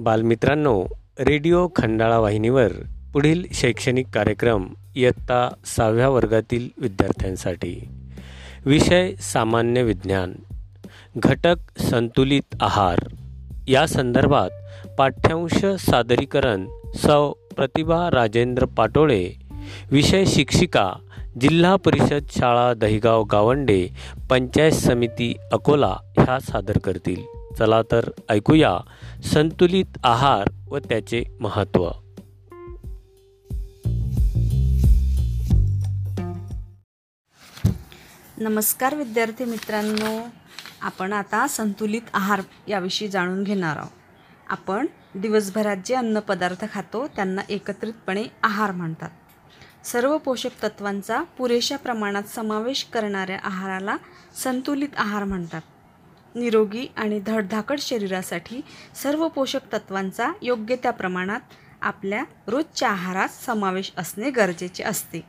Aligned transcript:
बालमित्रांनो 0.00 0.84
रेडिओ 1.20 1.68
खंडाळा 1.76 2.18
वाहिनीवर 2.18 2.72
पुढील 3.12 3.44
शैक्षणिक 3.52 4.06
कार्यक्रम 4.14 4.66
इयत्ता 4.96 5.54
सहाव्या 5.64 6.08
वर्गातील 6.08 6.68
विद्यार्थ्यांसाठी. 6.78 7.88
विषय 8.66 9.14
सामान्य 9.14 9.82
विज्ञान 9.82 10.32
घटक 11.16 11.80
संतुलित 11.80 12.56
आहार. 12.60 12.98
या 13.68 13.86
संदर्भात 13.86 14.50
पाठ्यांश 14.98 15.66
सादरीकरण 15.80 16.68
सौ 16.94 17.32
प्रतिभा 17.56 18.10
राजेंद्र 18.12 18.66
पाटोळे 18.66 19.30
विषय 19.90 20.24
शिक्षिका 20.24 20.92
जिल्हा 21.40 21.76
परिषद 21.76 22.22
शाळा 22.30 22.74
दहिगाव 22.74 23.22
गावंडे 23.22 23.88
पंचायत 24.30 24.72
समिती 24.72 25.36
अकोला 25.52 25.96
ह्या 26.18 26.38
सादर 26.40 26.78
करतील. 26.78 27.39
चला 27.58 27.82
तर 27.82 28.10
ऐकूया 28.28 28.78
संतुलित 29.24 29.98
आहार 30.04 30.50
व 30.68 30.78
त्याचे 30.78 31.24
महत्त्व 31.40 31.90
नमस्कार 38.38 38.94
विद्यार्थी 38.94 39.44
मित्रांनो 39.44 40.28
आपण 40.80 41.12
आता 41.12 41.46
संतुलित 41.46 42.02
आहार 42.14 42.42
याविषयी 42.68 43.08
जाणून 43.08 43.42
घेणार 43.42 43.76
आहोत. 43.76 43.90
आपण 44.46 44.86
दिवसभरात 45.14 45.76
जे 45.84 45.94
अन्नपदार्थ 45.94 46.64
खातो 46.72 47.06
त्यांना 47.06 47.42
एकत्रितपणे 47.48 48.24
आहार 48.42 48.70
म्हणतात. 48.70 49.10
सर्व 49.84 50.18
पोषक 50.18 50.62
तत्वांचा 50.62 51.22
पुरेशा 51.22 51.76
प्रमाणात 51.76 52.22
समावेश 52.22 52.84
करणाऱ्या 52.84 53.38
आहाराला 53.42 53.96
संतुलित 54.44 54.88
आहार 54.96 55.24
म्हणतात. 55.24 55.60
निरोगी 56.34 56.86
आणि 56.96 57.18
धडधाकड 57.20 57.80
शरीरासाठी 57.80 58.60
सर्व 59.02 59.26
पोषक 59.28 59.72
तत्वांचा 59.72 60.30
योग्य 60.42 60.76
त्या 60.76 60.90
प्रमाणात 60.90 61.54
आपल्या 61.82 62.22
रोजच्या 62.46 62.88
आहारात 62.88 63.28
समावेश 63.28 63.92
असणे 63.96 64.30
गरजेचे 64.30 64.84
असते. 64.84 65.20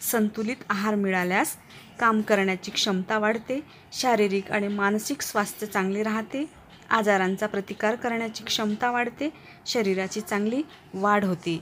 संतुलित 0.00 0.56
आहार 0.70 0.94
मिळाल्यास 0.94 1.56
काम 2.00 2.20
करण्याची 2.20 2.70
क्षमता 2.70 3.18
वाढते 3.18 3.60
शारीरिक 3.92 4.50
आणि 4.52 4.68
मानसिक 4.68 5.22
स्वास्थ्य 5.22 5.66
चांगले 5.66 6.02
राहते 6.02 6.44
आजारांचा 6.90 7.46
प्रतिकार 7.46 7.94
करण्याची 7.94 8.44
क्षमता 8.44 8.90
वाढते 8.90 9.28
शरीराची 9.66 10.20
चांगली 10.20 10.62
वाढ 10.94 11.24
होते. 11.24 11.58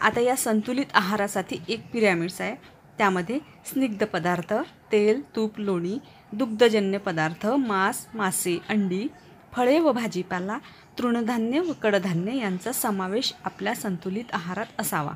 आता 0.00 0.20
या 0.20 0.36
संतुलित 0.36 0.86
आहारासाठी 0.94 1.58
एक 1.68 1.86
पिरॅमिड्स 1.92 2.40
आहे 2.40 2.54
त्यामध्ये 2.98 3.38
स्निग्ध 3.66 4.04
पदार्थ 4.04 4.54
तेल 4.92 5.36
तूप 5.36 5.60
लोणी 5.60 5.98
दुग्धजन्य 6.32 6.98
पदार्थ 6.98 7.46
मांस 7.46 8.06
मासे 8.14 8.58
अंडी 8.68 9.08
फळे 9.52 9.78
व 9.78 9.92
भाजीपाला 9.92 10.58
तृणधान्य 10.98 11.60
व 11.60 11.72
कडधान्य 11.82 12.36
यांचा 12.36 12.72
समावेश 12.72 13.34
आपल्या 13.44 13.74
संतुलित 13.74 14.24
आहारात 14.32 14.66
असावा. 14.78 15.12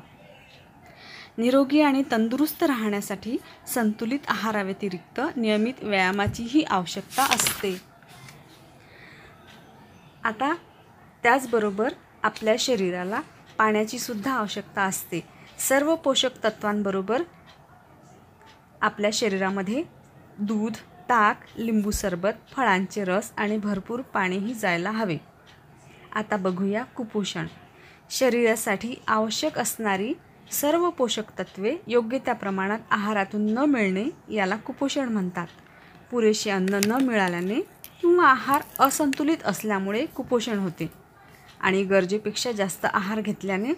निरोगी 1.37 1.81
आणि 1.81 2.03
तंदुरुस्त 2.11 2.63
राहण्यासाठी 2.63 3.37
संतुलित 3.67 4.19
आहाराव्यतिरिक्त 4.27 5.21
नियमित 5.35 5.73
व्यायामाचीही 5.81 6.63
आवश्यकता 6.63 7.23
असते. 7.23 7.81
आता 10.23 10.55
त्याचबरोबर 11.23 11.93
आपल्या 12.23 12.55
शरीराला 12.59 13.21
पाण्याचीसुद्धा 13.57 14.33
आवश्यकता 14.33 14.81
असते. 14.81 15.27
सर्व 15.69 15.95
पोषक 15.95 16.43
तत्वांबरोबर 16.43 17.23
आपल्या 18.81 19.09
शरीरामध्ये 19.13 19.83
दूध 20.39 20.73
ताक 21.09 21.41
लिंबू 21.57 21.91
सरबत 21.91 22.51
फळांचे 22.55 23.03
रस 23.03 23.31
आणि 23.37 23.57
भरपूर 23.57 24.01
पाणीही 24.01 24.53
जायला 24.53 24.91
हवे. 24.91 25.17
आता 26.15 26.37
बघूया 26.37 26.83
कुपोषण. 26.83 27.47
शरीरासाठी 28.09 28.95
आवश्यक 29.07 29.59
असणारी 29.59 30.13
सर्व 30.51 30.89
पोषक 30.89 31.39
तत्वे 31.39 31.75
योग्य 31.87 32.17
त्या 32.17 32.33
प्रमाणात 32.33 32.79
आहारातून 32.91 33.53
न 33.53 33.57
मिळणे 33.57 34.05
याला 34.33 34.55
कुपोषण 34.55 35.09
म्हणतात. 35.09 35.47
पुरेसे 36.11 36.49
अन्न 36.49 36.79
न 36.85 36.91
मिळाल्याने 36.91 37.59
किंवा 38.01 38.27
आहार 38.27 38.61
असंतुलित 38.79 39.37
असल्यामुळे 39.45 40.05
कुपोषण 40.05 40.59
होते 40.59 40.91
आणि 41.61 41.83
गरजेपेक्षा 41.83 42.51
जास्त 42.51 42.85
आहार 42.93 43.21
घेतल्याने 43.21 43.73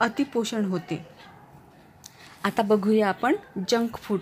अतिपोषण 0.00 0.64
होते. 0.64 1.06
आता 2.44 2.62
बघूया 2.62 3.08
आपण 3.08 3.36
junk 3.68 3.96
food. 3.96 4.20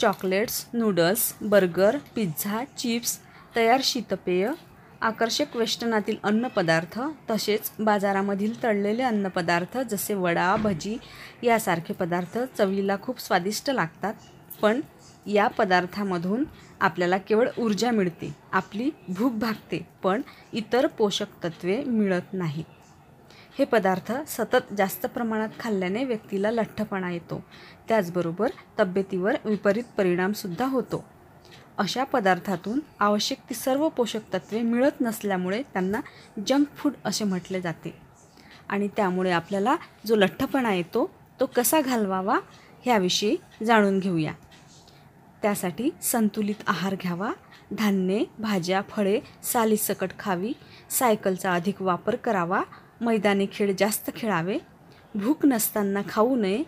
Chocolates 0.00 0.66
noodles 0.74 1.32
burger 1.42 1.96
pizza 2.14 2.64
chips 2.78 3.18
तयार 3.56 3.80
शीतपेय 3.84 4.50
आकर्षक 5.00 5.56
वेष्टनातील 5.56 6.16
अन्नपदार्थ 6.24 7.00
तसेच 7.30 7.70
बाजारामधील 7.78 8.62
तळलेले 8.62 9.02
अन्नपदार्थ 9.02 9.78
जसे 9.78 10.14
वडा 10.14 10.54
भजी 10.56 10.96
यासारखे 11.42 11.92
पदार्थ 11.92 12.38
चवीला 12.58 12.96
खूप 13.02 13.20
स्वादिष्ट 13.20 13.70
लागतात. 13.70 14.14
पण 14.62 14.80
या 15.26 15.46
पदार्थामधून 15.48 16.44
आपल्याला 16.80 17.18
केवळ 17.18 17.48
ऊर्जा 17.58 17.90
मिळते 17.90 18.32
आपली 18.52 18.90
भूक 19.08 19.32
भागते 19.32 19.86
पण 20.02 20.22
इतर 20.52 20.86
पोषक 20.86 21.44
तत्वे 21.44 21.82
मिळत 21.84 22.32
नाहीत. 22.32 22.64
हे 23.58 23.64
पदार्थ 23.64 24.12
सतत 24.26 24.74
जास्त 24.78 25.06
प्रमाणात 25.06 25.48
खाल्ल्याने 25.60 26.04
व्यक्तीला 26.04 26.50
लठ्ठपणा 26.50 27.10
येतो. 27.10 27.44
त्याचबरोबर 27.88 28.50
तब्येतीवर 28.80 29.36
विपरीत 29.44 29.84
परिणामसुद्धा 29.96 30.66
होतो. 30.66 31.04
अशा 31.78 32.04
पदार्थातून 32.04 32.80
आवश्यक 33.00 33.38
ती 33.50 33.54
सर्व 33.54 33.88
पोषक 33.88 34.34
तत्वे 34.34 34.62
मिळत 34.62 35.00
नसल्यामुळे 35.00 35.62
त्यांना 35.62 36.00
जंक 36.46 36.66
फूड 36.76 36.92
असे 37.04 37.24
म्हटले 37.24 37.60
जाते. 37.60 37.94
आणि 38.68 38.88
त्यामुळे 38.88 39.30
आपल्याला 39.30 39.76
जो 40.06 40.14
लठ्ठपणा 40.16 40.72
येतो 40.72 41.10
तो 41.40 41.46
कसा 41.46 41.80
घालवावा 41.80 42.38
ह्याविषयी 42.82 43.36
जाणून 43.64 43.98
घेऊया. 43.98 44.32
त्यासाठी 45.42 45.90
संतुलित 46.02 46.54
आहार 46.66 46.94
घ्यावा. 47.02 47.32
धान्ये 47.72 48.24
भाज्या 48.38 48.82
फळे 48.88 49.20
सालीसकट 49.42 50.10
खावी. 50.18 50.52
सायकलचा 50.90 51.54
अधिक 51.54 51.82
वापर 51.82 52.16
करावा. 52.16 52.62
मैदानी 53.02 53.46
खेळ 53.52 53.74
जास्त 53.78 54.10
खेळावे. 54.16 54.58
भूक 55.14 55.46
नसताना 55.46 56.00
खाऊ 56.08 56.36
नये. 56.36 56.64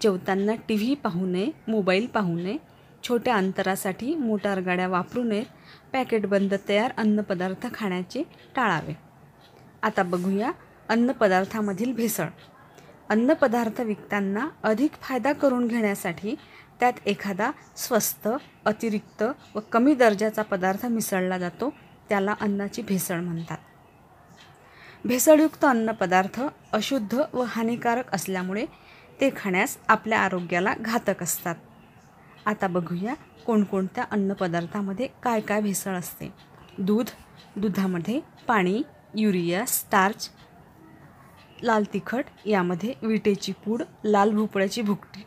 जेवताना 0.00 0.54
टी 0.54 0.74
व्ही 0.74 0.94
पाहू 0.94 1.26
नये. 1.26 1.50
मोबाईल 1.68 2.06
पाहू 2.06 2.38
नये. 2.38 2.56
छोट्या 3.02 3.36
अंतरासाठी 3.36 4.14
मोटारगाड्या 4.14 4.88
वापरू 4.88 5.22
नयेत 5.22 5.44
पॅकेटबंद 5.92 6.54
तयार 6.68 6.92
अन्नपदार्थ 6.96 7.66
खाण्याचे 7.74 8.22
टाळावे. 8.56 8.94
आता 9.82 10.02
बघूया 10.02 10.52
अन्नपदार्थामधील 10.88 11.92
भेसळ. 11.92 12.26
अन्नपदार्थ 13.08 13.80
विकताना 13.80 14.48
अधिक 14.62 14.90
फायदा 14.92 15.32
करून 15.32 15.66
घेण्यासाठी 15.66 16.34
त्यात 16.80 16.92
एखादा 17.06 17.50
स्वस्त 17.76 18.28
अतिरिक्त 18.64 19.24
व 19.54 19.60
कमी 19.72 19.94
दर्जाचा 19.94 20.42
पदार्थ 20.42 20.86
मिसळला 20.86 21.38
जातो. 21.38 21.72
त्याला 22.08 22.34
अन्नाची 22.40 22.82
भेसळ 22.82 23.20
म्हणतात. 23.20 23.58
भेसळयुक्त 25.08 25.64
अन्नपदार्थ 25.64 26.40
अशुद्ध 26.72 27.20
व 27.32 27.44
हानिकारक 27.48 28.14
असल्यामुळे 28.14 28.64
ते 29.20 29.30
खाण्यास 29.36 29.76
आपल्या 29.88 30.18
आरोग्याला 30.20 30.74
घातक 30.80 31.22
असतात. 31.22 31.54
आता 32.46 32.66
बघूया 32.66 33.14
कोणकोणत्या 33.46 34.04
अन्नपदार्थामध्ये 34.10 35.08
काय 35.22 35.40
काय 35.40 35.60
भेसळ 35.60 35.94
असते. 35.94 36.30
दूध 36.78 37.10
दुधामध्ये 37.56 38.20
पाणी 38.48 38.82
युरिया 39.14 39.64
स्टार्च 39.66 40.28
लाल 41.62 41.84
तिखट 41.92 42.24
यामध्ये 42.46 42.94
विटेची 43.02 43.52
पूड 43.64 43.82
लाल 44.04 44.34
भोपळ्याची 44.34 44.82
भुकटी 44.82 45.24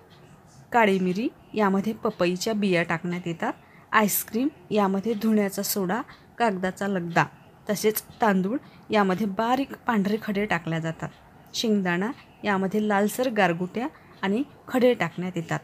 काळी 0.72 1.00
मिरी 1.00 1.28
यामध्ये 1.53 1.94
पपईच्या 1.94 2.53
बिया 2.53 2.84
टाकण्यात 2.84 3.28
येतात 3.28 3.53
आईस्क्रीम 3.91 4.47
यामध्ये 4.72 5.14
धुण्याचा 5.14 5.64
सोडा 5.64 6.02
कागदाचा 6.38 6.88
लगदा. 6.88 7.26
तसेच 7.72 8.02
तांदूळ 8.22 8.58
यामध्ये 8.90 9.28
बारीक 9.28 9.73
पांढरे 9.88 10.18
खडे 10.23 10.46
टाकल्या 10.46 10.79
जातात. 10.79 11.09
शेंगदाणा 11.53 12.12
यामध्ये 12.44 12.88
लालसर 12.88 13.29
गारगुट्या 13.29 13.88
आणि 14.22 14.44
खडे 14.68 14.94
टाकण्यात 14.94 15.32
येतात. 15.35 15.59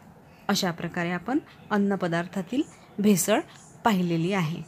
अशा 0.48 0.70
प्रकारे 0.70 1.10
आपण 1.10 1.38
अन्नपदार्थातील 1.70 2.62
भेसळ 2.98 3.40
पाहिलेली 3.84 4.32
आहे. 4.32 4.62